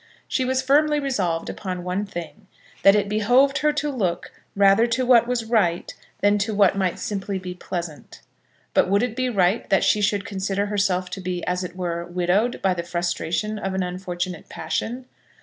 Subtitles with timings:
[0.27, 2.47] She was firmly resolved upon one thing,
[2.81, 6.97] that it behoved her to look rather to what was right than to what might
[6.97, 8.21] simply be pleasant.
[8.73, 12.03] But would it be right that she should consider herself to be, as it were,
[12.03, 15.05] widowed by the frustration of an unfortunate passion?